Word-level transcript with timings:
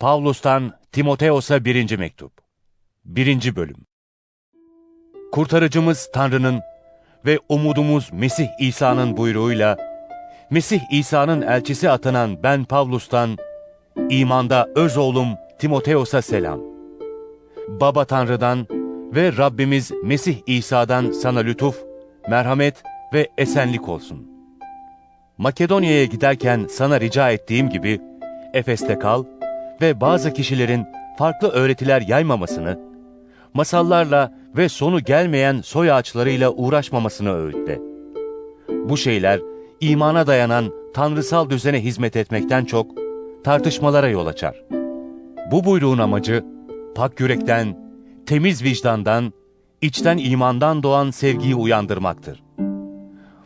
Pavlus'tan 0.00 0.72
Timoteos'a 0.92 1.64
birinci 1.64 1.96
mektup. 1.96 2.32
Birinci 3.04 3.56
bölüm. 3.56 3.76
Kurtarıcımız 5.32 6.10
Tanrı'nın 6.12 6.60
ve 7.26 7.38
umudumuz 7.48 8.10
Mesih 8.12 8.48
İsa'nın 8.60 9.16
buyruğuyla, 9.16 9.76
Mesih 10.50 10.80
İsa'nın 10.92 11.42
elçisi 11.42 11.90
atanan 11.90 12.42
ben 12.42 12.64
Pavlus'tan, 12.64 13.38
imanda 14.10 14.68
öz 14.74 14.96
oğlum 14.96 15.28
Timoteos'a 15.58 16.22
selam. 16.22 16.60
Baba 17.68 18.04
Tanrı'dan 18.04 18.66
ve 19.14 19.36
Rabbimiz 19.36 19.90
Mesih 20.04 20.36
İsa'dan 20.46 21.12
sana 21.12 21.40
lütuf, 21.40 21.84
merhamet 22.28 22.82
ve 23.14 23.28
esenlik 23.38 23.88
olsun. 23.88 24.30
Makedonya'ya 25.38 26.04
giderken 26.04 26.66
sana 26.70 27.00
rica 27.00 27.30
ettiğim 27.30 27.70
gibi, 27.70 28.00
Efes'te 28.54 28.98
kal 28.98 29.24
ve 29.80 30.00
bazı 30.00 30.32
kişilerin 30.32 30.86
farklı 31.18 31.48
öğretiler 31.48 32.00
yaymamasını, 32.00 32.78
masallarla 33.54 34.32
ve 34.56 34.68
sonu 34.68 35.00
gelmeyen 35.00 35.60
soy 35.60 35.92
ağaçlarıyla 35.92 36.50
uğraşmamasını 36.50 37.34
öğütle. 37.34 37.78
Bu 38.88 38.96
şeyler 38.96 39.40
imana 39.80 40.26
dayanan 40.26 40.72
tanrısal 40.94 41.50
düzene 41.50 41.84
hizmet 41.84 42.16
etmekten 42.16 42.64
çok 42.64 42.90
tartışmalara 43.44 44.08
yol 44.08 44.26
açar. 44.26 44.62
Bu 45.50 45.64
buyruğun 45.64 45.98
amacı 45.98 46.44
pak 46.94 47.20
yürekten, 47.20 47.78
temiz 48.26 48.64
vicdandan, 48.64 49.32
içten 49.80 50.18
imandan 50.18 50.82
doğan 50.82 51.10
sevgiyi 51.10 51.54
uyandırmaktır. 51.54 52.42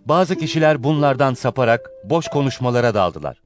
Bazı 0.07 0.37
kişiler 0.37 0.85
bunlardan 0.85 1.35
saparak 1.35 1.91
boş 2.05 2.29
konuşmalara 2.29 2.95
daldılar. 2.95 3.44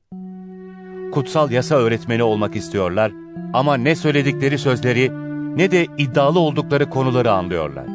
Kutsal 1.13 1.51
yasa 1.51 1.75
öğretmeni 1.75 2.23
olmak 2.23 2.57
istiyorlar 2.57 3.13
ama 3.53 3.75
ne 3.75 3.97
söyledikleri 3.97 4.59
sözleri 4.59 5.13
ne 5.57 5.71
de 5.71 5.87
iddialı 5.99 6.39
oldukları 6.39 6.91
konuları 6.91 7.33
anlıyorlar. 7.33 7.87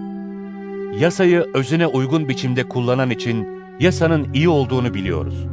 Yasayı 0.99 1.45
özüne 1.53 1.87
uygun 1.87 2.29
biçimde 2.29 2.63
kullanan 2.63 3.09
için 3.09 3.47
yasanın 3.79 4.33
iyi 4.33 4.49
olduğunu 4.49 4.93
biliyoruz. 4.93 5.45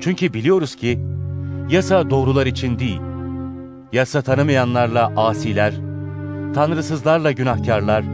Çünkü 0.00 0.32
biliyoruz 0.34 0.76
ki 0.76 1.00
yasa 1.68 2.10
doğrular 2.10 2.46
için 2.46 2.78
değil, 2.78 3.00
yasa 3.92 4.22
tanımayanlarla 4.22 5.12
asiler, 5.16 5.74
tanrısızlarla 6.54 7.32
günahkarlar, 7.32 8.04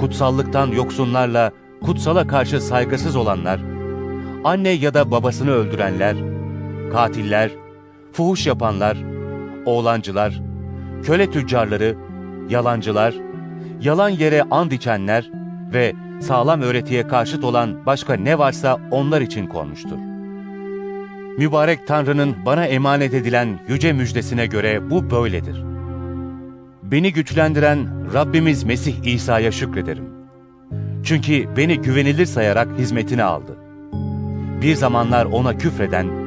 kutsallıktan 0.00 0.66
yoksunlarla 0.66 1.52
kutsala 1.82 2.26
karşı 2.26 2.60
saygısız 2.60 3.16
olanlar, 3.16 3.60
anne 4.44 4.68
ya 4.68 4.94
da 4.94 5.10
babasını 5.10 5.50
öldürenler, 5.50 6.16
katiller, 6.92 7.50
fuhuş 8.12 8.46
yapanlar, 8.46 8.96
oğlancılar, 9.66 10.40
köle 11.02 11.30
tüccarları, 11.30 11.96
yalancılar, 12.48 13.14
yalan 13.80 14.08
yere 14.08 14.42
and 14.50 14.70
içenler 14.70 15.30
ve 15.72 15.92
sağlam 16.20 16.62
öğretiye 16.62 17.08
karşıt 17.08 17.44
olan 17.44 17.86
başka 17.86 18.14
ne 18.14 18.38
varsa 18.38 18.78
onlar 18.90 19.20
için 19.20 19.46
konmuştur. 19.46 19.98
Mübarek 21.38 21.86
Tanrı'nın 21.86 22.36
bana 22.46 22.66
emanet 22.66 23.14
edilen 23.14 23.58
yüce 23.68 23.92
müjdesine 23.92 24.46
göre 24.46 24.90
bu 24.90 25.10
böyledir. 25.10 25.64
Beni 26.82 27.12
güçlendiren 27.12 27.88
Rabbimiz 28.14 28.64
Mesih 28.64 29.04
İsa'ya 29.04 29.52
şükrederim. 29.52 30.04
Çünkü 31.04 31.56
beni 31.56 31.80
güvenilir 31.80 32.26
sayarak 32.26 32.68
hizmetine 32.78 33.24
aldı. 33.24 33.56
Bir 34.62 34.74
zamanlar 34.74 35.24
ona 35.24 35.58
küfreden, 35.58 36.19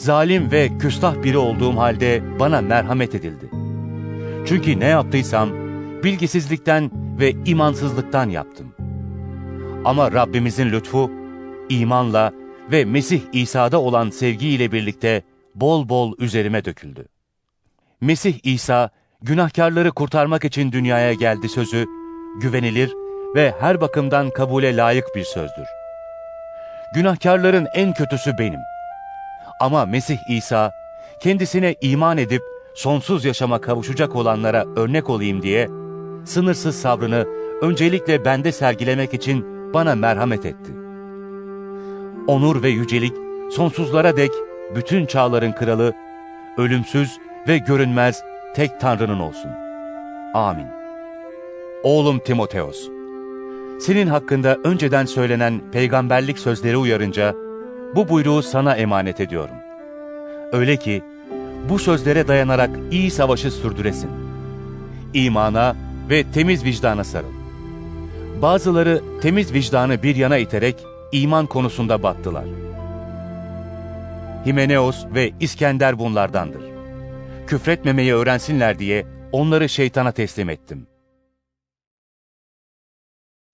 zalim 0.00 0.52
ve 0.52 0.78
küstah 0.78 1.22
biri 1.22 1.38
olduğum 1.38 1.76
halde 1.76 2.22
bana 2.38 2.60
merhamet 2.60 3.14
edildi. 3.14 3.50
Çünkü 4.46 4.80
ne 4.80 4.86
yaptıysam 4.86 5.50
bilgisizlikten 6.04 6.90
ve 7.20 7.34
imansızlıktan 7.44 8.30
yaptım. 8.30 8.74
Ama 9.84 10.12
Rabbimizin 10.12 10.72
lütfu 10.72 11.10
imanla 11.68 12.32
ve 12.72 12.84
Mesih 12.84 13.20
İsa'da 13.32 13.80
olan 13.80 14.10
sevgiyle 14.10 14.72
birlikte 14.72 15.22
bol 15.54 15.88
bol 15.88 16.14
üzerime 16.18 16.64
döküldü. 16.64 17.08
Mesih 18.00 18.34
İsa 18.42 18.90
günahkarları 19.22 19.90
kurtarmak 19.90 20.44
için 20.44 20.72
dünyaya 20.72 21.12
geldi 21.12 21.48
sözü 21.48 21.86
güvenilir 22.40 22.92
ve 23.34 23.54
her 23.60 23.80
bakımdan 23.80 24.30
kabule 24.30 24.76
layık 24.76 25.04
bir 25.16 25.24
sözdür. 25.24 25.66
Günahkarların 26.94 27.66
en 27.74 27.92
kötüsü 27.92 28.38
benim. 28.38 28.69
Ama 29.60 29.86
Mesih 29.86 30.18
İsa 30.28 30.72
kendisine 31.20 31.74
iman 31.80 32.18
edip 32.18 32.42
sonsuz 32.74 33.24
yaşama 33.24 33.60
kavuşacak 33.60 34.16
olanlara 34.16 34.64
örnek 34.76 35.10
olayım 35.10 35.42
diye 35.42 35.68
sınırsız 36.24 36.76
sabrını 36.76 37.26
öncelikle 37.62 38.24
bende 38.24 38.52
sergilemek 38.52 39.14
için 39.14 39.46
bana 39.74 39.94
merhamet 39.94 40.46
etti. 40.46 40.72
Onur 42.26 42.62
ve 42.62 42.68
yücelik 42.68 43.12
sonsuzlara 43.52 44.16
dek 44.16 44.30
bütün 44.74 45.06
çağların 45.06 45.52
kralı, 45.52 45.92
ölümsüz 46.58 47.18
ve 47.48 47.58
görünmez 47.58 48.22
tek 48.54 48.80
Tanrı'nın 48.80 49.20
olsun. 49.20 49.50
Amin. 50.34 50.66
Oğlum 51.82 52.18
Timoteos, 52.18 52.88
senin 53.80 54.06
hakkında 54.06 54.56
önceden 54.64 55.04
söylenen 55.04 55.60
peygamberlik 55.72 56.38
sözleri 56.38 56.76
uyarınca 56.76 57.34
bu 57.94 58.08
buyruğu 58.08 58.42
sana 58.42 58.74
emanet 58.74 59.20
ediyorum. 59.20 59.54
Öyle 60.52 60.76
ki 60.76 61.02
bu 61.68 61.78
sözlere 61.78 62.28
dayanarak 62.28 62.70
iyi 62.90 63.10
savaşı 63.10 63.50
sürdüresin. 63.50 64.10
İmana 65.14 65.76
ve 66.10 66.24
temiz 66.32 66.64
vicdana 66.64 67.04
sarıl. 67.04 67.32
Bazıları 68.42 69.02
temiz 69.22 69.52
vicdanı 69.54 70.02
bir 70.02 70.16
yana 70.16 70.36
iterek 70.36 70.76
iman 71.12 71.46
konusunda 71.46 72.02
battılar. 72.02 72.44
Himeneos 74.46 75.06
ve 75.14 75.32
İskender 75.40 75.98
bunlardandır. 75.98 76.62
Küfretmemeyi 77.46 78.14
öğrensinler 78.14 78.78
diye 78.78 79.06
onları 79.32 79.68
şeytana 79.68 80.12
teslim 80.12 80.50
ettim. 80.50 80.86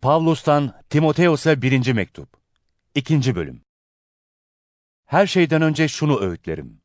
Pavlus'tan 0.02 0.72
Timoteos'a 0.90 1.62
birinci 1.62 1.94
mektup. 1.94 2.28
İkinci 2.94 3.34
bölüm. 3.36 3.65
Her 5.06 5.26
şeyden 5.26 5.62
önce 5.62 5.88
şunu 5.88 6.20
öğütlerim. 6.20 6.80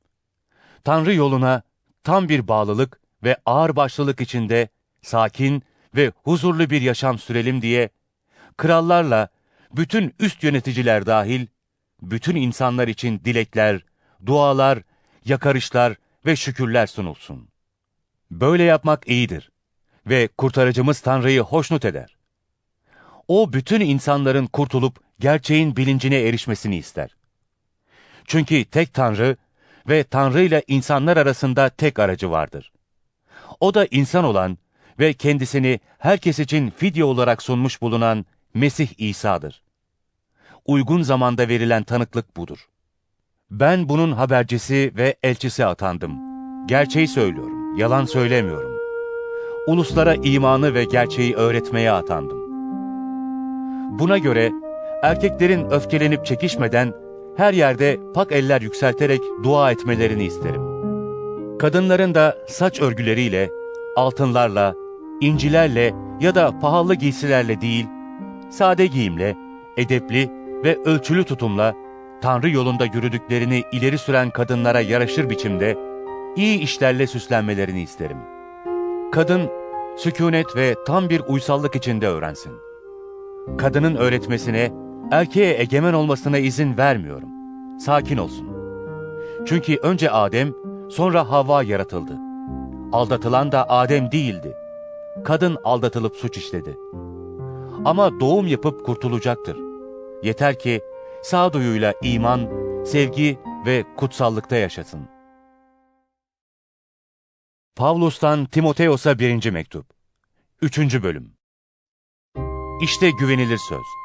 Tanrı 0.83 1.13
yoluna 1.13 1.61
tam 2.03 2.29
bir 2.29 2.47
bağlılık 2.47 2.99
ve 3.23 3.37
ağırbaşlılık 3.45 4.21
içinde 4.21 4.69
sakin 5.01 5.63
ve 5.95 6.11
huzurlu 6.23 6.69
bir 6.69 6.81
yaşam 6.81 7.19
sürelim 7.19 7.61
diye 7.61 7.89
krallarla 8.57 9.29
bütün 9.75 10.13
üst 10.19 10.43
yöneticiler 10.43 11.05
dahil 11.05 11.47
bütün 12.01 12.35
insanlar 12.35 12.87
için 12.87 13.19
dilekler, 13.25 13.85
dualar, 14.25 14.79
yakarışlar 15.25 15.95
ve 16.25 16.35
şükürler 16.35 16.87
sunulsun. 16.87 17.47
Böyle 18.31 18.63
yapmak 18.63 19.07
iyidir 19.07 19.51
ve 20.07 20.27
kurtarıcımız 20.27 20.99
Tanrı'yı 20.99 21.41
hoşnut 21.41 21.85
eder. 21.85 22.15
O 23.27 23.53
bütün 23.53 23.81
insanların 23.81 24.47
kurtulup 24.47 24.99
gerçeğin 25.19 25.75
bilincine 25.75 26.21
erişmesini 26.21 26.77
ister. 26.77 27.15
Çünkü 28.25 28.65
tek 28.65 28.93
Tanrı 28.93 29.37
ve 29.89 30.03
Tanrı 30.03 30.41
ile 30.41 30.63
insanlar 30.67 31.17
arasında 31.17 31.69
tek 31.69 31.99
aracı 31.99 32.31
vardır. 32.31 32.71
O 33.59 33.73
da 33.73 33.87
insan 33.91 34.23
olan 34.23 34.57
ve 34.99 35.13
kendisini 35.13 35.79
herkes 35.97 36.39
için 36.39 36.69
fidye 36.77 37.03
olarak 37.03 37.41
sunmuş 37.41 37.81
bulunan 37.81 38.25
Mesih 38.53 38.87
İsa'dır. 38.97 39.61
Uygun 40.65 41.01
zamanda 41.01 41.47
verilen 41.47 41.83
tanıklık 41.83 42.37
budur. 42.37 42.67
Ben 43.51 43.89
bunun 43.89 44.11
habercisi 44.11 44.91
ve 44.97 45.15
elçisi 45.23 45.65
atandım. 45.65 46.11
Gerçeği 46.67 47.07
söylüyorum, 47.07 47.77
yalan 47.77 48.05
söylemiyorum. 48.05 48.71
Uluslara 49.67 50.15
imanı 50.15 50.73
ve 50.73 50.83
gerçeği 50.83 51.35
öğretmeye 51.35 51.91
atandım. 51.91 52.41
Buna 53.99 54.17
göre 54.17 54.51
erkeklerin 55.03 55.69
öfkelenip 55.69 56.25
çekişmeden 56.25 56.93
her 57.37 57.53
yerde 57.53 57.99
pak 58.13 58.31
eller 58.31 58.61
yükselterek 58.61 59.21
dua 59.43 59.71
etmelerini 59.71 60.23
isterim. 60.23 60.61
Kadınların 61.59 62.15
da 62.15 62.37
saç 62.47 62.81
örgüleriyle, 62.81 63.49
altınlarla, 63.95 64.75
incilerle 65.21 65.93
ya 66.21 66.35
da 66.35 66.59
pahalı 66.59 66.95
giysilerle 66.95 67.61
değil, 67.61 67.85
sade 68.49 68.85
giyimle, 68.87 69.37
edepli 69.77 70.29
ve 70.63 70.77
ölçülü 70.85 71.23
tutumla 71.23 71.73
Tanrı 72.21 72.49
yolunda 72.49 72.85
yürüdüklerini 72.85 73.63
ileri 73.71 73.97
süren 73.97 74.29
kadınlara 74.29 74.81
yaraşır 74.81 75.29
biçimde 75.29 75.77
iyi 76.35 76.59
işlerle 76.59 77.07
süslenmelerini 77.07 77.81
isterim. 77.81 78.17
Kadın, 79.11 79.49
sükunet 79.97 80.55
ve 80.55 80.75
tam 80.87 81.09
bir 81.09 81.21
uysallık 81.27 81.75
içinde 81.75 82.07
öğrensin. 82.07 82.51
Kadının 83.57 83.95
öğretmesine, 83.95 84.71
erkeğe 85.11 85.61
egemen 85.61 85.93
olmasına 85.93 86.37
izin 86.37 86.77
vermiyorum. 86.77 87.29
Sakin 87.79 88.17
olsun. 88.17 88.47
Çünkü 89.45 89.77
önce 89.77 90.11
Adem, 90.11 90.53
sonra 90.89 91.29
Havva 91.29 91.63
yaratıldı. 91.63 92.17
Aldatılan 92.91 93.51
da 93.51 93.69
Adem 93.69 94.11
değildi. 94.11 94.57
Kadın 95.23 95.57
aldatılıp 95.63 96.15
suç 96.15 96.37
işledi. 96.37 96.77
Ama 97.85 98.19
doğum 98.19 98.47
yapıp 98.47 98.85
kurtulacaktır. 98.85 99.57
Yeter 100.23 100.59
ki 100.59 100.81
sağduyuyla 101.23 101.93
iman, 102.03 102.49
sevgi 102.85 103.39
ve 103.65 103.85
kutsallıkta 103.97 104.55
yaşasın. 104.55 105.01
Pavlus'tan 107.75 108.45
Timoteos'a 108.45 109.19
birinci 109.19 109.51
mektup. 109.51 109.85
Üçüncü 110.61 111.03
bölüm. 111.03 111.33
İşte 112.81 113.09
güvenilir 113.19 113.57
söz. 113.57 114.00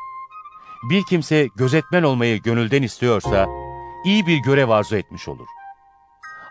Bir 0.82 1.02
kimse 1.08 1.48
gözetmen 1.56 2.02
olmayı 2.02 2.42
gönülden 2.42 2.82
istiyorsa, 2.82 3.46
iyi 4.04 4.26
bir 4.26 4.38
görev 4.38 4.68
arzu 4.68 4.96
etmiş 4.96 5.28
olur. 5.28 5.46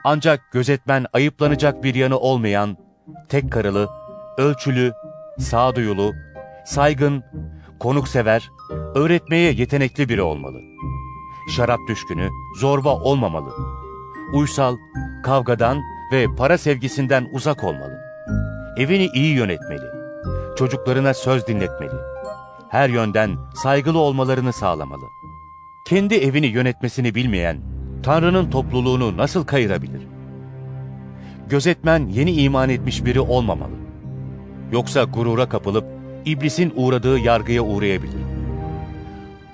Ancak 0.04 0.52
gözetmen 0.52 1.06
ayıplanacak 1.14 1.84
bir 1.84 1.96
yanı 1.96 2.18
olmayan, 2.18 2.78
tek 3.30 3.52
karılı, 3.52 3.90
ölçülü, 4.38 4.94
sağduyulu, 5.40 6.14
saygın, 6.66 7.24
konuksever, 7.80 8.50
öğretmeye 8.96 9.52
yetenekli 9.52 10.10
biri 10.10 10.22
olmalı. 10.22 10.58
Şarap 11.56 11.80
düşkünü, 11.88 12.30
zorba 12.56 12.96
olmamalı. 13.00 13.54
Uysal, 14.34 14.78
kavgadan 15.24 15.82
ve 16.12 16.26
para 16.38 16.58
sevgisinden 16.58 17.28
uzak 17.32 17.64
olmalı. 17.64 18.00
Evini 18.78 19.06
iyi 19.06 19.36
yönetmeli. 19.36 19.86
Çocuklarına 20.58 21.14
söz 21.14 21.48
dinletmeli. 21.48 21.96
Her 22.76 22.90
yönden 22.90 23.38
saygılı 23.64 24.00
olmalarını 24.00 24.54
sağlamalı. 24.54 25.06
Kendi 25.86 26.16
evini 26.16 26.48
yönetmesini 26.48 27.16
bilmeyen, 27.16 27.62
Tanrı'nın 28.04 28.50
topluluğunu 28.50 29.18
nasıl 29.18 29.46
kayırabilir? 29.46 30.02
Gözetmen 31.50 32.08
yeni 32.08 32.32
iman 32.32 32.70
etmiş 32.70 33.06
biri 33.06 33.20
olmamalı. 33.20 33.76
Yoksa 34.72 35.04
gurura 35.04 35.50
kapılıp 35.50 35.86
iblisin 36.26 36.74
uğradığı 36.76 37.20
yargıya 37.20 37.62
uğrayabilir. 37.62 38.22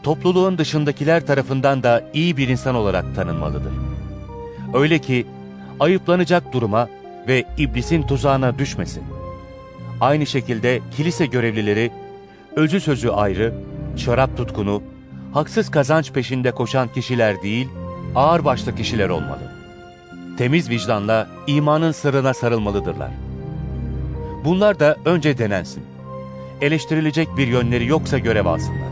Topluluğun 0.04 0.58
dışındakiler 0.58 1.26
tarafından 1.26 1.84
da 1.84 2.04
iyi 2.14 2.38
bir 2.38 2.48
insan 2.48 2.76
olarak 2.76 3.16
tanınmalıdır. 3.16 3.74
Öyle 4.74 5.00
ki 5.00 5.26
ayıplanacak 5.80 6.54
duruma 6.54 6.90
ve 7.28 7.44
iblisin 7.58 8.04
tuzağına 8.04 8.60
düşmesin. 8.60 9.04
Aynı 10.00 10.26
şekilde 10.26 10.80
kilise 10.98 11.26
görevlileri 11.26 11.92
özü 12.56 12.80
sözü 12.80 13.10
ayrı, 13.10 13.54
şarap 13.98 14.38
tutkunu, 14.38 14.84
haksız 15.34 15.72
kazanç 15.72 16.12
peşinde 16.12 16.52
koşan 16.52 16.88
kişiler 16.88 17.42
değil, 17.42 17.68
ağırbaşlı 18.16 18.76
kişiler 18.76 19.10
olmalı. 19.10 19.52
Temiz 20.38 20.70
vicdanla 20.70 21.28
imanın 21.48 21.92
sırrına 21.92 22.34
sarılmalıdırlar. 22.34 23.12
Bunlar 24.46 24.80
da 24.80 24.98
önce 25.06 25.38
denensin. 25.38 25.84
Eleştirilecek 26.62 27.38
bir 27.38 27.48
yönleri 27.48 27.86
yoksa 27.86 28.18
görev 28.18 28.46
alsınlar. 28.46 28.92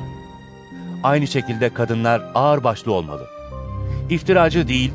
Aynı 1.03 1.27
şekilde 1.27 1.73
kadınlar 1.73 2.21
ağırbaşlı 2.35 2.93
olmalı. 2.93 3.27
İftiracı 4.09 4.67
değil 4.67 4.91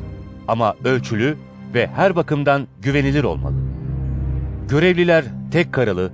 ama 0.47 0.75
ölçülü 0.83 1.37
ve 1.73 1.87
her 1.87 2.15
bakımdan 2.15 2.67
güvenilir 2.81 3.23
olmalı. 3.23 3.55
Görevliler 4.69 5.25
tek 5.51 5.73
karılı, 5.73 6.11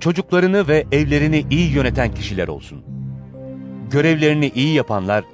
çocuklarını 0.00 0.68
ve 0.68 0.84
evlerini 0.92 1.44
iyi 1.50 1.72
yöneten 1.72 2.14
kişiler 2.14 2.48
olsun. 2.48 2.82
Görevlerini 3.90 4.52
iyi 4.54 4.74
yapanlar, 4.74 5.24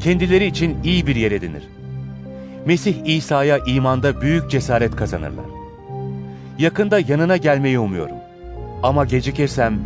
kendileri 0.00 0.44
için 0.44 0.76
iyi 0.84 1.06
bir 1.06 1.16
yer 1.16 1.32
edinir. 1.32 1.62
Mesih 2.66 2.94
İsa'ya 3.04 3.58
imanda 3.58 4.20
büyük 4.20 4.50
cesaret 4.50 4.96
kazanırlar. 4.96 5.44
Yakında 6.58 6.98
yanına 6.98 7.36
gelmeyi 7.36 7.78
umuyorum. 7.78 8.16
Ama 8.82 9.04
gecikirsem, 9.04 9.78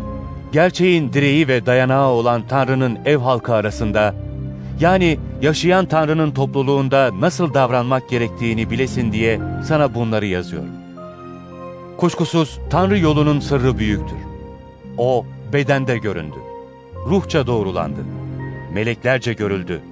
gerçeğin 0.53 1.13
direği 1.13 1.49
ve 1.49 1.67
dayanağı 1.67 2.09
olan 2.09 2.43
Tanrı'nın 2.49 2.99
ev 3.05 3.17
halkı 3.17 3.55
arasında, 3.55 4.15
yani 4.81 5.19
yaşayan 5.43 5.87
Tanrı'nın 5.87 6.31
topluluğunda 6.31 7.11
nasıl 7.21 7.55
davranmak 7.55 8.11
gerektiğini 8.11 8.71
bilesin 8.71 9.13
diye 9.13 9.41
sana 9.65 9.95
bunları 9.95 10.27
yazıyorum. 10.27 10.80
Kuşkusuz 12.01 12.59
Tanrı 12.71 12.99
yolunun 12.99 13.41
sırrı 13.41 13.79
büyüktür. 13.79 14.17
O 14.99 15.27
bedende 15.53 15.99
göründü. 15.99 16.37
Ruhça 17.07 17.47
doğrulandı. 17.47 18.05
Meleklerce 18.73 19.33
görüldü. 19.33 19.83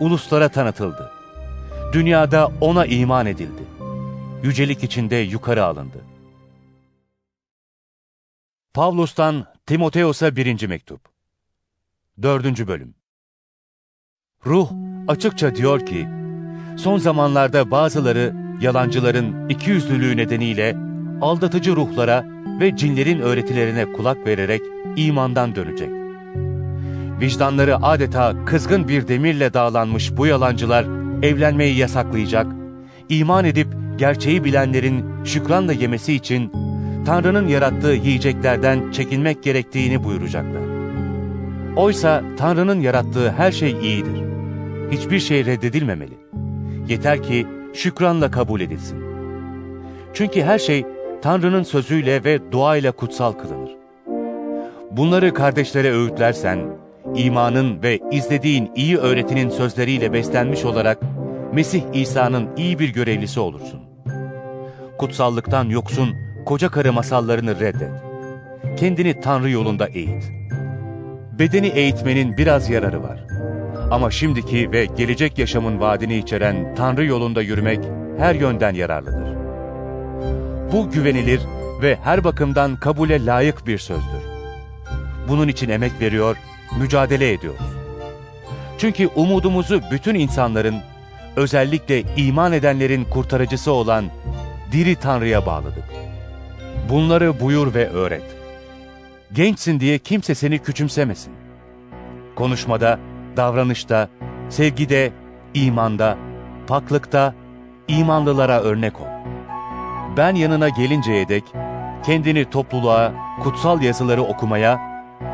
Uluslara 0.00 0.48
tanıtıldı. 0.48 1.12
Dünyada 1.92 2.52
ona 2.60 2.86
iman 2.86 3.26
edildi. 3.26 3.62
Yücelik 4.42 4.84
içinde 4.84 5.16
yukarı 5.16 5.64
alındı. 5.64 6.04
Pavlus'tan 8.74 9.46
Timoteos'a 9.66 10.36
birinci 10.36 10.68
mektup. 10.68 11.00
Dördüncü 12.22 12.68
bölüm. 12.68 12.94
Ruh 14.46 14.70
açıkça 15.08 15.56
diyor 15.56 15.86
ki, 15.86 16.08
son 16.78 16.98
zamanlarda 16.98 17.70
bazıları 17.70 18.34
yalancıların 18.60 19.48
ikiyüzlülüğü 19.48 20.16
nedeniyle 20.16 20.87
aldatıcı 21.20 21.76
ruhlara 21.76 22.24
ve 22.60 22.76
cinlerin 22.76 23.20
öğretilerine 23.20 23.92
kulak 23.92 24.26
vererek 24.26 24.62
imandan 24.96 25.54
dönecek. 25.54 25.90
Vicdanları 27.20 27.76
adeta 27.76 28.44
kızgın 28.44 28.88
bir 28.88 29.08
demirle 29.08 29.54
dağlanmış 29.54 30.16
bu 30.16 30.26
yalancılar 30.26 30.86
evlenmeyi 31.22 31.76
yasaklayacak, 31.76 32.46
iman 33.08 33.44
edip 33.44 33.68
gerçeği 33.96 34.44
bilenlerin 34.44 35.04
şükranla 35.24 35.72
yemesi 35.72 36.14
için 36.14 36.52
Tanrı'nın 37.06 37.48
yarattığı 37.48 37.92
yiyeceklerden 37.92 38.90
çekinmek 38.92 39.42
gerektiğini 39.42 40.04
buyuracaklar. 40.04 40.62
Oysa 41.76 42.22
Tanrı'nın 42.36 42.80
yarattığı 42.80 43.30
her 43.30 43.52
şey 43.52 43.70
iyidir. 43.82 44.22
Hiçbir 44.90 45.20
şey 45.20 45.46
reddedilmemeli. 45.46 46.18
Yeter 46.88 47.22
ki 47.22 47.46
şükranla 47.74 48.30
kabul 48.30 48.60
edilsin. 48.60 48.98
Çünkü 50.14 50.42
her 50.42 50.58
şey 50.58 50.84
Tanrı'nın 51.22 51.62
sözüyle 51.62 52.24
ve 52.24 52.52
duayla 52.52 52.92
kutsal 52.92 53.32
kılınır. 53.32 53.70
Bunları 54.90 55.34
kardeşlere 55.34 55.92
öğütlersen, 55.92 56.58
imanın 57.14 57.82
ve 57.82 57.98
izlediğin 58.12 58.70
iyi 58.76 58.96
öğretinin 58.96 59.48
sözleriyle 59.48 60.12
beslenmiş 60.12 60.64
olarak 60.64 60.98
Mesih 61.52 61.82
İsa'nın 61.92 62.48
iyi 62.56 62.78
bir 62.78 62.88
görevlisi 62.92 63.40
olursun. 63.40 63.80
Kutsallıktan 64.98 65.64
yoksun 65.64 66.08
koca 66.46 66.68
karı 66.68 66.92
masallarını 66.92 67.60
reddet. 67.60 67.90
Kendini 68.76 69.20
Tanrı 69.20 69.50
yolunda 69.50 69.86
eğit. 69.86 70.32
Bedeni 71.38 71.66
eğitmenin 71.66 72.36
biraz 72.36 72.70
yararı 72.70 73.02
var. 73.02 73.24
Ama 73.90 74.10
şimdiki 74.10 74.72
ve 74.72 74.84
gelecek 74.84 75.38
yaşamın 75.38 75.80
vaadini 75.80 76.16
içeren 76.16 76.74
Tanrı 76.74 77.04
yolunda 77.04 77.42
yürümek 77.42 77.80
her 78.18 78.34
yönden 78.34 78.74
yararlıdır. 78.74 79.37
Bu 80.72 80.90
güvenilir 80.90 81.40
ve 81.82 81.98
her 82.02 82.24
bakımdan 82.24 82.76
kabule 82.76 83.26
layık 83.26 83.66
bir 83.66 83.78
sözdür. 83.78 84.22
Bunun 85.28 85.48
için 85.48 85.68
emek 85.68 86.00
veriyor, 86.00 86.36
mücadele 86.78 87.32
ediyoruz. 87.32 87.60
Çünkü 88.78 89.06
umudumuzu 89.06 89.80
bütün 89.90 90.14
insanların, 90.14 90.76
özellikle 91.36 92.02
iman 92.16 92.52
edenlerin 92.52 93.04
kurtarıcısı 93.04 93.72
olan 93.72 94.04
diri 94.72 94.94
Tanrı'ya 94.96 95.46
bağladık. 95.46 95.84
Bunları 96.88 97.40
buyur 97.40 97.74
ve 97.74 97.88
öğret. 97.88 98.36
Gençsin 99.32 99.80
diye 99.80 99.98
kimse 99.98 100.34
seni 100.34 100.58
küçümsemesin. 100.58 101.32
Konuşmada, 102.36 102.98
davranışta, 103.36 104.08
sevgide, 104.48 105.12
imanda, 105.54 106.18
paklıkta, 106.66 107.34
imanlılara 107.88 108.60
örnek 108.60 109.00
ol. 109.00 109.17
Ben 110.18 110.34
yanına 110.34 110.68
gelinceye 110.68 111.28
dek 111.28 111.44
kendini 112.06 112.50
topluluğa, 112.50 113.12
kutsal 113.42 113.82
yazıları 113.82 114.22
okumaya, 114.22 114.80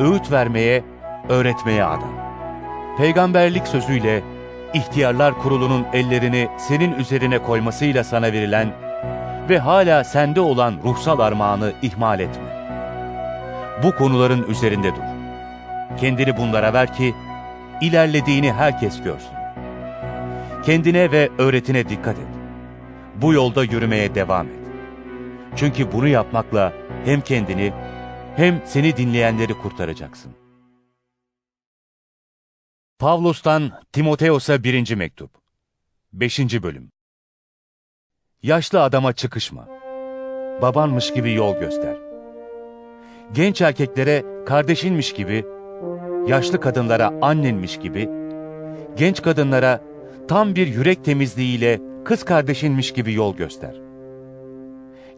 öğüt 0.01 0.33
vermeye, 0.33 0.85
öğretmeye 1.29 1.85
ada. 1.85 2.05
Peygamberlik 2.99 3.69
sözüyle 3.69 4.23
ihtiyarlar 4.75 5.39
kurulunun 5.39 5.87
ellerini 5.93 6.49
senin 6.59 6.93
üzerine 6.93 7.39
koymasıyla 7.39 8.05
sana 8.05 8.33
verilen 8.33 8.73
ve 9.49 9.59
hala 9.59 10.05
sende 10.05 10.41
olan 10.41 10.75
ruhsal 10.85 11.19
armağanı 11.19 11.73
ihmal 11.83 12.21
etme. 12.21 12.77
Bu 13.83 13.97
konuların 13.97 14.47
üzerinde 14.49 14.95
dur. 14.95 15.03
Kendini 16.01 16.37
bunlara 16.37 16.73
ver 16.73 16.95
ki 16.95 17.15
ilerlediğini 17.81 18.53
herkes 18.53 19.03
görsün. 19.03 19.35
Kendine 20.65 21.13
ve 21.13 21.31
öğretine 21.39 21.89
dikkat 21.89 22.19
et. 22.19 22.27
Bu 23.15 23.33
yolda 23.33 23.65
yürümeye 23.65 24.15
devam 24.15 24.47
et. 24.47 24.64
Çünkü 25.57 25.93
bunu 25.93 26.09
yapmakla 26.09 26.73
hem 27.05 27.21
kendini 27.21 27.73
hem 28.37 28.63
seni 28.67 28.97
dinleyenleri 28.97 29.55
kurtaracaksın. 29.55 30.33
Pavlus'tan 32.99 33.71
Timoteos'a 33.93 34.65
birinci 34.65 34.97
mektup. 34.97 35.31
5. 36.13 36.39
bölüm. 36.39 36.91
Yaşlı 38.43 38.83
adama 38.83 39.13
çıkışma. 39.13 39.69
babanmış 40.63 41.13
gibi 41.13 41.33
yol 41.33 41.55
göster. 41.61 41.97
Genç 43.33 43.61
erkeklere 43.61 44.25
kardeşinmiş 44.47 45.13
gibi, 45.13 45.45
yaşlı 46.27 46.61
kadınlara 46.61 47.13
annenmiş 47.23 47.79
gibi, 47.79 48.11
genç 48.97 49.23
kadınlara 49.23 49.81
tam 50.29 50.55
bir 50.55 50.67
yürek 50.67 51.05
temizliğiyle 51.05 51.81
kız 52.05 52.25
kardeşinmiş 52.25 52.93
gibi 52.93 53.13
yol 53.13 53.37
göster. 53.37 53.84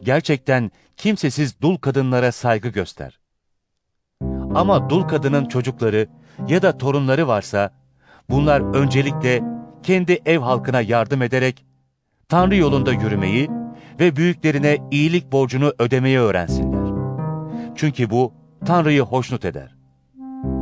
Gerçekten 0.03 0.71
kimsesiz 0.97 1.61
dul 1.61 1.77
kadınlara 1.77 2.33
saygı 2.33 2.69
göster. 2.69 3.19
Ama 4.55 4.91
dul 4.91 5.03
kadının 5.03 5.45
çocukları 5.47 6.09
ya 6.49 6.63
da 6.63 6.79
torunları 6.79 7.29
varsa, 7.29 7.71
bunlar 8.31 8.75
öncelikle 8.75 9.43
kendi 9.83 10.23
ev 10.27 10.39
halkına 10.39 10.81
yardım 10.81 11.23
ederek 11.23 11.65
Tanrı 12.29 12.57
yolunda 12.57 12.93
yürümeyi 12.93 13.51
ve 14.01 14.17
büyüklerine 14.17 14.79
iyilik 14.91 15.33
borcunu 15.33 15.73
ödemeyi 15.79 16.19
öğrensinler. 16.19 16.87
Çünkü 17.75 18.11
bu 18.11 18.33
Tanrı'yı 18.67 19.03
hoşnut 19.03 19.45
eder. 19.45 19.77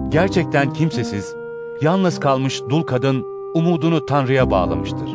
Gerçekten 0.08 0.72
kimsesiz, 0.72 1.34
yalnız 1.82 2.20
kalmış 2.20 2.60
dul 2.70 2.82
kadın 2.82 3.24
umudunu 3.54 4.06
Tanrı'ya 4.06 4.50
bağlamıştır. 4.50 5.08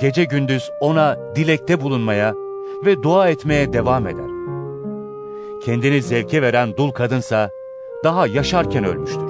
Gece 0.00 0.24
gündüz 0.24 0.70
ona 0.80 1.16
dilekte 1.36 1.80
bulunmaya 1.80 2.34
ve 2.84 3.02
dua 3.02 3.28
etmeye 3.28 3.72
devam 3.72 4.06
eder. 4.06 4.30
Kendini 5.64 6.02
zevke 6.02 6.42
veren 6.42 6.76
dul 6.76 6.90
kadınsa 6.90 7.50
daha 8.04 8.26
yaşarken 8.26 8.84
ölmüştür. 8.84 9.28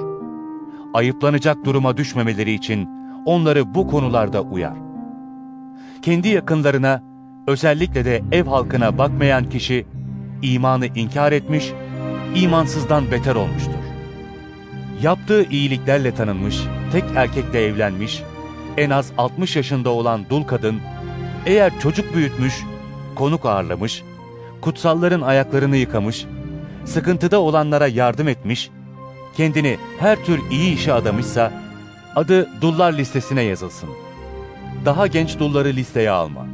Ayıplanacak 0.95 1.64
duruma 1.64 1.97
düşmemeleri 1.97 2.52
için 2.52 2.88
onları 3.26 3.75
bu 3.75 3.87
konularda 3.87 4.43
uyar. 4.43 4.76
Kendi 6.02 6.28
yakınlarına, 6.28 7.02
özellikle 7.47 8.05
de 8.05 8.23
ev 8.33 8.45
halkına 8.45 8.99
bakmayan 8.99 9.50
kişi 9.50 9.87
imanı 10.43 10.87
inkar 10.87 11.33
etmiş, 11.33 11.73
imansızdan 12.35 13.11
beter 13.11 13.35
olmuştur. 13.35 13.73
Yaptığı 15.02 15.43
iyiliklerle 15.50 16.14
tanınmış, 16.14 16.61
tek 16.93 17.05
erkekle 17.17 17.64
evlenmiş, 17.64 18.23
en 18.76 18.90
az 18.90 19.12
60 19.19 19.57
yaşında 19.57 19.90
olan 19.90 20.21
dul 20.31 20.43
kadın, 20.43 20.81
eğer 21.47 21.81
çocuk 21.81 22.14
büyütmüş, 22.14 22.55
konuk 23.18 23.46
ağırlamış, 23.46 24.02
kutsalların 24.60 25.20
ayaklarını 25.20 25.76
yıkamış, 25.76 26.26
sıkıntıda 26.84 27.40
olanlara 27.40 27.87
yardım 27.87 28.28
etmiş, 28.28 28.70
kendini 29.37 29.76
her 29.98 30.25
tür 30.25 30.40
iyi 30.50 30.75
işe 30.75 30.92
adamışsa, 30.92 31.52
adı 32.16 32.48
dullar 32.60 32.92
listesine 32.92 33.42
yazılsın. 33.42 33.88
Daha 34.84 35.06
genç 35.06 35.38
dulları 35.38 35.68
listeye 35.68 36.10
alma. 36.10 36.46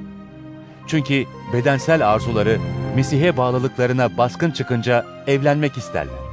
Çünkü 0.87 1.25
bedensel 1.53 2.09
arzuları 2.09 2.59
Mesih'e 2.97 3.37
bağlılıklarına 3.37 4.19
baskın 4.19 4.51
çıkınca 4.51 5.07
evlenmek 5.27 5.77
isterler. 5.77 6.25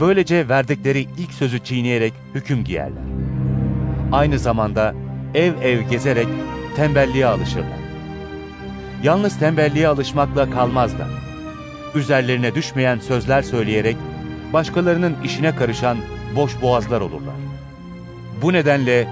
Böylece 0.00 0.48
verdikleri 0.48 1.00
ilk 1.18 1.32
sözü 1.32 1.58
çiğneyerek 1.58 2.12
hüküm 2.34 2.64
giyerler. 2.64 3.04
Aynı 4.12 4.38
zamanda 4.38 4.94
ev 5.34 5.52
ev 5.62 5.80
gezerek 5.80 6.28
tembelliğe 6.76 7.26
alışırlar. 7.26 7.81
Yalnız 9.02 9.38
tembelliğe 9.38 9.88
alışmakla 9.88 10.50
kalmazlar. 10.50 11.08
Üzerlerine 11.94 12.54
düşmeyen 12.54 12.98
sözler 12.98 13.42
söyleyerek 13.42 13.96
başkalarının 14.52 15.16
işine 15.24 15.56
karışan 15.56 15.98
boş 16.36 16.62
boğazlar 16.62 17.00
olurlar. 17.00 17.34
Bu 18.42 18.52
nedenle 18.52 19.08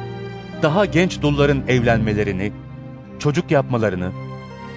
daha 0.63 0.85
genç 0.85 1.23
dulların 1.23 1.63
evlenmelerini, 1.69 2.53
çocuk 3.19 3.51
yapmalarını, 3.51 4.11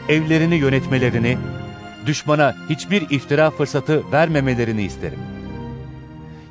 evlerini 0.10 0.55
yönetmelerini, 0.55 1.38
düşmana 2.05 2.55
hiçbir 2.70 3.10
iftira 3.10 3.51
fırsatı 3.51 4.12
vermemelerini 4.12 4.84
isterim. 4.84 5.20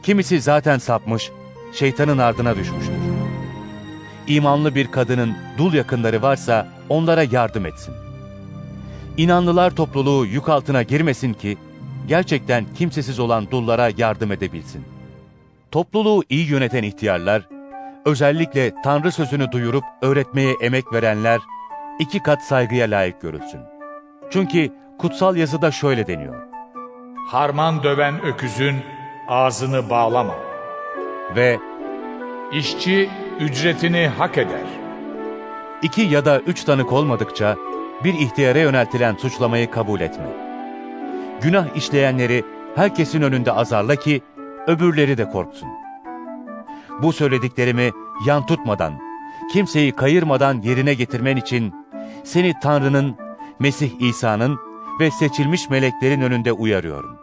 Kimisi 0.02 0.40
zaten 0.40 0.78
sapmış, 0.78 1.30
şeytanın 1.74 2.18
ardına 2.18 2.56
düşmüştür. 2.56 2.94
İmanlı 4.26 4.74
bir 4.74 4.86
kadının 4.86 5.34
dul 5.58 5.72
yakınları 5.72 6.22
varsa 6.22 6.68
onlara 6.88 7.22
yardım 7.22 7.66
etsin. 7.66 8.01
İnanlılar 9.16 9.70
topluluğu 9.70 10.26
yük 10.26 10.48
altına 10.48 10.82
girmesin 10.82 11.32
ki, 11.32 11.58
gerçekten 12.08 12.64
kimsesiz 12.74 13.20
olan 13.20 13.50
dullara 13.50 13.90
yardım 13.96 14.32
edebilsin. 14.32 14.84
Topluluğu 15.70 16.22
iyi 16.28 16.50
yöneten 16.50 16.82
ihtiyarlar, 16.82 17.48
özellikle 18.04 18.74
Tanrı 18.84 19.12
sözünü 19.12 19.52
duyurup 19.52 19.84
öğretmeye 20.02 20.54
emek 20.62 20.92
verenler, 20.92 21.40
iki 21.98 22.22
kat 22.22 22.42
saygıya 22.42 22.86
layık 22.86 23.22
görülsün. 23.22 23.60
Çünkü 24.30 24.72
kutsal 24.98 25.36
yazıda 25.36 25.70
şöyle 25.70 26.06
deniyor. 26.06 26.42
Harman 27.28 27.82
döven 27.82 28.22
öküzün 28.24 28.76
ağzını 29.28 29.90
bağlama. 29.90 30.34
Ve 31.36 31.58
İşçi 32.52 33.10
ücretini 33.40 34.08
hak 34.18 34.38
eder. 34.38 34.66
iki 35.82 36.02
ya 36.02 36.24
da 36.24 36.40
üç 36.40 36.64
tanık 36.64 36.92
olmadıkça 36.92 37.56
bir 38.04 38.14
ihtiyara 38.14 38.58
yöneltilen 38.58 39.16
suçlamayı 39.16 39.70
kabul 39.70 40.00
etme. 40.00 40.26
Günah 41.42 41.76
işleyenleri 41.76 42.44
herkesin 42.74 43.22
önünde 43.22 43.52
azarla 43.52 43.96
ki 43.96 44.22
öbürleri 44.66 45.18
de 45.18 45.30
korksun. 45.30 45.68
Bu 47.02 47.12
söylediklerimi 47.12 47.90
yan 48.26 48.46
tutmadan, 48.46 49.00
kimseyi 49.52 49.92
kayırmadan 49.92 50.60
yerine 50.60 50.94
getirmen 50.94 51.36
için 51.36 51.74
seni 52.24 52.54
Tanrı'nın, 52.62 53.16
Mesih 53.58 54.00
İsa'nın 54.00 54.58
ve 55.00 55.10
seçilmiş 55.10 55.70
meleklerin 55.70 56.20
önünde 56.20 56.52
uyarıyorum. 56.52 57.18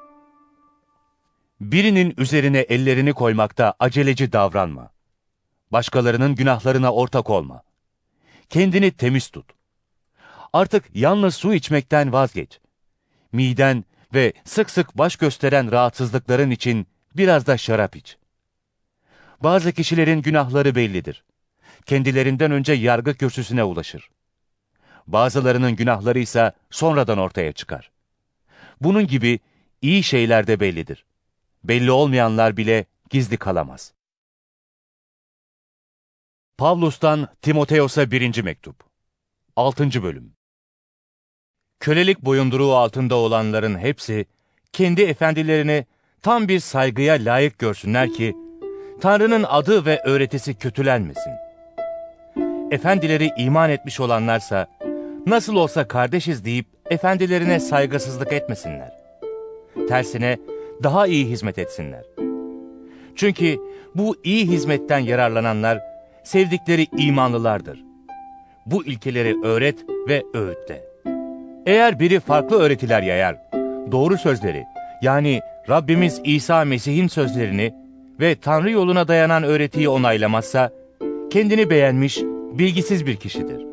Birinin 1.62 2.14
üzerine 2.18 2.60
ellerini 2.60 3.14
koymakta 3.14 3.74
aceleci 3.80 4.32
davranma. 4.32 4.90
Başkalarının 5.72 6.36
günahlarına 6.36 6.94
ortak 6.94 7.30
olma. 7.30 7.64
Kendini 8.50 8.92
temiz 8.92 9.30
tut. 9.30 9.59
Artık 10.54 10.86
yalnız 10.94 11.36
su 11.36 11.54
içmekten 11.54 12.14
vazgeç. 12.14 12.60
Miden 13.32 13.84
ve 14.14 14.34
sık 14.46 14.70
sık 14.70 14.98
baş 14.98 15.16
gösteren 15.16 15.72
rahatsızlıkların 15.72 16.52
için 16.52 16.88
biraz 17.16 17.48
da 17.48 17.58
şarap 17.58 17.96
iç. 17.96 18.18
Bazı 19.44 19.72
kişilerin 19.72 20.22
günahları 20.22 20.76
bellidir. 20.76 21.24
Kendilerinden 21.86 22.52
önce 22.52 22.74
yargı 22.74 23.14
kürsüsüne 23.14 23.64
ulaşır. 23.64 24.10
Bazılarının 25.08 25.76
günahları 25.76 26.20
ise 26.20 26.54
sonradan 26.70 27.18
ortaya 27.18 27.54
çıkar. 27.54 27.92
Bunun 28.82 29.08
gibi 29.08 29.40
iyi 29.82 30.04
şeyler 30.04 30.48
de 30.48 30.60
bellidir. 30.60 31.06
Belli 31.64 31.92
olmayanlar 31.92 32.58
bile 32.58 32.86
gizli 33.10 33.38
kalamaz. 33.38 33.94
Pavlus'tan 36.58 37.28
Timoteos'a 37.42 38.12
birinci 38.12 38.44
mektup. 38.44 38.84
6. 39.56 40.04
bölüm. 40.04 40.39
Kölelik 41.80 42.22
boyunduruğu 42.26 42.76
altında 42.76 43.16
olanların 43.16 43.78
hepsi 43.78 44.26
kendi 44.74 45.02
efendilerini 45.02 45.86
tam 46.22 46.48
bir 46.48 46.60
saygıya 46.60 47.14
layık 47.14 47.60
görsünler 47.60 48.14
ki 48.14 48.36
Tanrı'nın 49.02 49.44
adı 49.44 49.86
ve 49.86 50.02
öğretisi 50.06 50.54
kötülenmesin. 50.54 51.34
Efendileri 52.72 53.32
iman 53.38 53.70
etmiş 53.70 54.00
olanlarsa 54.00 54.68
nasıl 55.26 55.56
olsa 55.56 55.88
kardeşiz 55.88 56.46
deyip 56.46 56.66
efendilerine 56.90 57.60
saygısızlık 57.60 58.34
etmesinler. 58.34 58.92
Tersine 59.90 60.38
daha 60.84 61.08
iyi 61.08 61.26
hizmet 61.26 61.60
etsinler. 61.60 62.06
Çünkü 63.16 63.58
bu 63.96 64.16
iyi 64.24 64.48
hizmetten 64.48 65.00
yararlananlar 65.00 65.80
sevdikleri 66.24 66.88
imanlılardır. 66.98 67.84
Bu 68.66 68.86
ilkeleri 68.86 69.44
öğret 69.44 69.80
ve 70.08 70.24
öğütle. 70.34 70.89
Eğer 71.70 72.00
biri 72.00 72.20
farklı 72.20 72.60
öğretiler 72.60 73.02
yayar, 73.02 73.36
doğru 73.92 74.18
sözleri 74.18 74.66
yani 75.02 75.42
Rabbimiz 75.70 76.22
İsa 76.24 76.66
Mesih'in 76.66 77.08
sözlerini 77.08 77.74
ve 78.20 78.36
Tanrı 78.36 78.72
yoluna 78.72 79.08
dayanan 79.08 79.44
öğretiyi 79.44 79.90
onaylamazsa, 79.90 80.72
kendini 81.30 81.70
beğenmiş, 81.70 82.22
bilgisiz 82.54 83.06
bir 83.06 83.16
kişidir. 83.16 83.66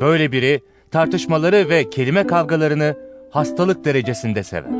Böyle 0.00 0.32
biri 0.32 0.60
tartışmaları 0.90 1.68
ve 1.68 1.90
kelime 1.90 2.26
kavgalarını 2.26 2.96
hastalık 3.30 3.84
derecesinde 3.84 4.42
sever. 4.42 4.72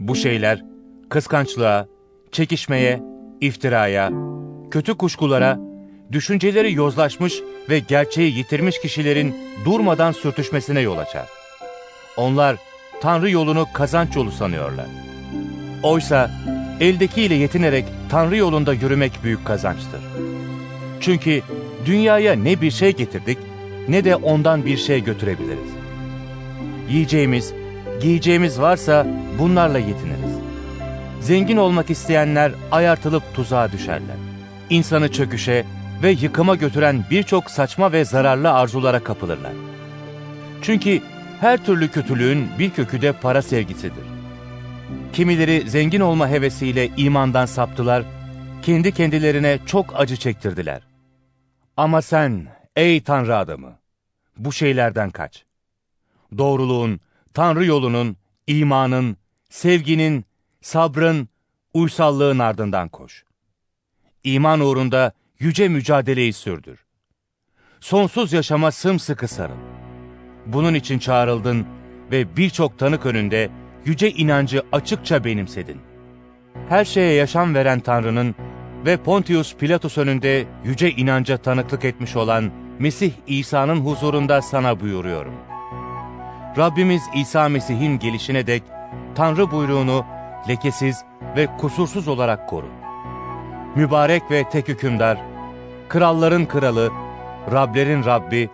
Bu 0.00 0.16
şeyler 0.16 0.64
kıskançlığa, 1.08 1.86
çekişmeye, 2.32 3.00
iftiraya, 3.40 4.10
kötü 4.70 4.94
kuşkulara, 4.94 5.58
düşünceleri 6.12 6.72
yozlaşmış 6.72 7.40
ve 7.68 7.78
gerçeği 7.78 8.36
yitirmiş 8.36 8.80
kişilerin 8.80 9.36
durmadan 9.64 10.12
sürtüşmesine 10.12 10.80
yol 10.80 10.98
açar. 10.98 11.26
Onlar 12.16 12.56
Tanrı 13.00 13.30
yolunu 13.30 13.66
kazanç 13.72 14.16
yolu 14.16 14.32
sanıyorlar. 14.32 14.86
Oysa 15.82 16.30
eldekiyle 16.80 17.34
yetinerek 17.34 17.84
Tanrı 18.10 18.36
yolunda 18.36 18.72
yürümek 18.72 19.12
büyük 19.24 19.46
kazançtır. 19.46 20.00
Çünkü 21.00 21.42
dünyaya 21.86 22.34
ne 22.34 22.60
bir 22.60 22.70
şey 22.70 22.96
getirdik 22.96 23.38
ne 23.88 24.04
de 24.04 24.16
ondan 24.16 24.66
bir 24.66 24.76
şey 24.76 25.04
götürebiliriz. 25.04 25.70
yiyeceğimiz, 26.90 27.52
giyeceğimiz 28.02 28.60
varsa 28.60 29.06
bunlarla 29.38 29.78
yetiniriz. 29.78 30.38
Zengin 31.20 31.56
olmak 31.56 31.90
isteyenler 31.90 32.52
ayartılıp 32.70 33.22
tuzağa 33.34 33.72
düşerler. 33.72 34.16
İnsanı 34.70 35.12
çöküşe 35.12 35.64
ve 36.02 36.10
yıkıma 36.10 36.54
götüren 36.54 37.04
birçok 37.10 37.50
saçma 37.50 37.92
ve 37.92 38.04
zararlı 38.04 38.52
arzulara 38.52 39.04
kapılırlar. 39.04 39.52
Çünkü 40.62 41.02
her 41.40 41.64
türlü 41.64 41.90
kötülüğün 41.90 42.48
bir 42.58 42.70
kökü 42.70 43.02
de 43.02 43.12
para 43.12 43.42
sevgisidir. 43.42 44.04
Kimileri 45.12 45.70
zengin 45.70 46.00
olma 46.00 46.28
hevesiyle 46.28 46.90
imandan 46.96 47.46
saptılar, 47.46 48.04
kendi 48.62 48.92
kendilerine 48.92 49.58
çok 49.66 50.00
acı 50.00 50.16
çektirdiler. 50.16 50.82
Ama 51.76 52.02
sen, 52.02 52.46
ey 52.76 53.02
Tanrı 53.02 53.36
adamı, 53.36 53.78
bu 54.36 54.52
şeylerden 54.52 55.10
kaç. 55.10 55.44
Doğruluğun, 56.38 57.00
Tanrı 57.34 57.64
yolunun, 57.64 58.16
imanın, 58.46 59.16
sevginin, 59.50 60.24
sabrın, 60.60 61.28
uysallığın 61.74 62.38
ardından 62.38 62.88
koş. 62.88 63.24
İman 64.24 64.60
uğrunda 64.60 65.12
yüce 65.40 65.68
mücadeleyi 65.68 66.32
sürdür. 66.32 66.84
Sonsuz 67.80 68.32
yaşama 68.32 68.70
sımsıkı 68.70 69.28
sarıl. 69.28 69.54
Bunun 70.46 70.74
için 70.74 70.98
çağrıldın 70.98 71.66
ve 72.10 72.36
birçok 72.36 72.78
tanık 72.78 73.06
önünde 73.06 73.50
yüce 73.84 74.10
inancı 74.10 74.62
açıkça 74.72 75.24
benimsedin. 75.24 75.80
Her 76.68 76.84
şeye 76.84 77.12
yaşam 77.12 77.54
veren 77.54 77.80
Tanrı'nın 77.80 78.34
ve 78.86 78.96
Pontius 78.96 79.56
Pilatus 79.56 79.98
önünde 79.98 80.46
yüce 80.64 80.90
inanca 80.90 81.36
tanıklık 81.36 81.84
etmiş 81.84 82.16
olan 82.16 82.50
Mesih 82.78 83.12
İsa'nın 83.26 83.80
huzurunda 83.80 84.42
sana 84.42 84.80
buyuruyorum. 84.80 85.34
Rabbimiz 86.58 87.02
İsa 87.16 87.48
Mesih'in 87.48 87.98
gelişine 87.98 88.46
dek 88.46 88.62
Tanrı 89.14 89.50
buyruğunu 89.50 90.06
lekesiz 90.48 91.04
ve 91.36 91.46
kusursuz 91.46 92.08
olarak 92.08 92.48
koru. 92.48 92.68
Mübarek 93.76 94.30
ve 94.30 94.48
tek 94.48 94.68
hükümdar, 94.68 95.29
kralların 95.90 96.46
kralı, 96.46 96.90
Rablerin 97.52 98.04
Rabbi, 98.04 98.50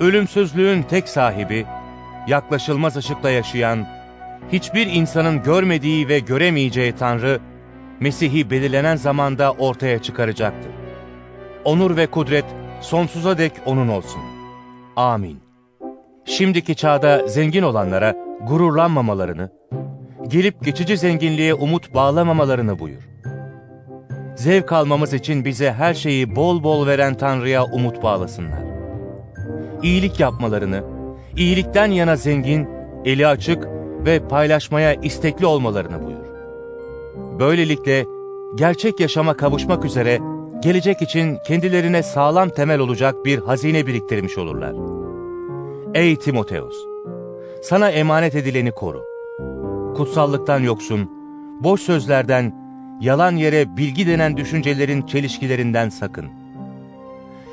ölümsüzlüğün 0.00 0.82
tek 0.82 1.08
sahibi, 1.08 1.66
yaklaşılmaz 2.28 2.96
ışıkta 2.96 3.30
yaşayan, 3.30 3.86
hiçbir 4.52 4.86
insanın 4.86 5.42
görmediği 5.42 6.08
ve 6.08 6.18
göremeyeceği 6.18 6.92
Tanrı, 6.92 7.40
Mesih'i 8.00 8.50
belirlenen 8.50 8.96
zamanda 8.96 9.52
ortaya 9.52 10.02
çıkaracaktır. 10.02 10.72
Onur 11.64 11.96
ve 11.96 12.06
kudret 12.06 12.44
sonsuza 12.80 13.38
dek 13.38 13.52
O'nun 13.66 13.88
olsun. 13.88 14.20
Amin. 14.96 15.38
Şimdiki 16.24 16.74
çağda 16.74 17.28
zengin 17.28 17.62
olanlara 17.62 18.16
gururlanmamalarını, 18.48 19.50
gelip 20.28 20.64
geçici 20.64 20.96
zenginliğe 20.96 21.54
umut 21.54 21.94
bağlamamalarını 21.94 22.78
buyur. 22.78 23.13
Zevk 24.36 24.72
almamız 24.72 25.14
için 25.14 25.44
bize 25.44 25.72
her 25.72 25.94
şeyi 25.94 26.36
bol 26.36 26.62
bol 26.62 26.86
veren 26.86 27.14
Tanrı'ya 27.14 27.64
umut 27.64 28.02
bağlasınlar. 28.02 28.62
İyilik 29.82 30.20
yapmalarını, 30.20 30.84
iyilikten 31.36 31.90
yana 31.90 32.16
zengin, 32.16 32.68
eli 33.04 33.26
açık 33.26 33.68
ve 34.06 34.28
paylaşmaya 34.28 34.94
istekli 34.94 35.46
olmalarını 35.46 36.06
buyur. 36.06 36.24
Böylelikle 37.38 38.06
gerçek 38.54 39.00
yaşama 39.00 39.36
kavuşmak 39.36 39.84
üzere 39.84 40.18
gelecek 40.62 41.02
için 41.02 41.38
kendilerine 41.46 42.02
sağlam 42.02 42.48
temel 42.48 42.80
olacak 42.80 43.24
bir 43.24 43.38
hazine 43.38 43.86
biriktirmiş 43.86 44.38
olurlar. 44.38 44.74
Ey 45.94 46.16
Timoteus! 46.16 46.76
Sana 47.62 47.90
emanet 47.90 48.34
edileni 48.34 48.72
koru. 48.72 49.02
Kutsallıktan 49.96 50.60
yoksun, 50.60 51.10
boş 51.60 51.80
sözlerden, 51.80 52.63
yalan 53.00 53.36
yere 53.36 53.76
bilgi 53.76 54.06
denen 54.06 54.36
düşüncelerin 54.36 55.02
çelişkilerinden 55.02 55.88
sakın. 55.88 56.26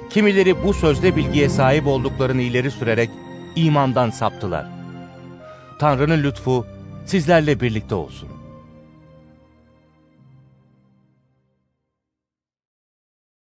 Kimileri 0.09 0.63
bu 0.63 0.73
sözde 0.73 1.15
bilgiye 1.15 1.49
sahip 1.49 1.87
olduklarını 1.87 2.41
ileri 2.41 2.71
sürerek 2.71 3.09
imandan 3.55 4.09
saptılar. 4.09 4.65
Tanrı'nın 5.79 6.23
lütfu 6.23 6.65
sizlerle 7.05 7.59
birlikte 7.59 7.95
olsun. 7.95 8.30